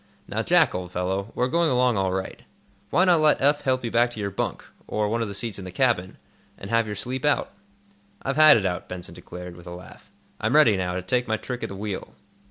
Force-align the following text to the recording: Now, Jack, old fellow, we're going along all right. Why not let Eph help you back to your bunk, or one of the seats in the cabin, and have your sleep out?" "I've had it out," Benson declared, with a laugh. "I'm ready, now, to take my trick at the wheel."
Now, 0.27 0.41
Jack, 0.41 0.73
old 0.73 0.91
fellow, 0.91 1.31
we're 1.35 1.47
going 1.47 1.69
along 1.69 1.95
all 1.95 2.11
right. 2.11 2.39
Why 2.89 3.05
not 3.05 3.21
let 3.21 3.39
Eph 3.39 3.61
help 3.61 3.85
you 3.85 3.91
back 3.91 4.09
to 4.09 4.19
your 4.19 4.31
bunk, 4.31 4.65
or 4.87 5.07
one 5.07 5.21
of 5.21 5.27
the 5.27 5.35
seats 5.35 5.59
in 5.59 5.65
the 5.65 5.69
cabin, 5.71 6.17
and 6.57 6.71
have 6.71 6.87
your 6.87 6.95
sleep 6.95 7.23
out?" 7.23 7.51
"I've 8.23 8.35
had 8.35 8.57
it 8.57 8.65
out," 8.65 8.89
Benson 8.89 9.13
declared, 9.13 9.55
with 9.55 9.67
a 9.67 9.75
laugh. 9.75 10.09
"I'm 10.39 10.55
ready, 10.55 10.75
now, 10.75 10.95
to 10.95 11.03
take 11.03 11.27
my 11.27 11.37
trick 11.37 11.61
at 11.61 11.69
the 11.69 11.75
wheel." 11.75 12.15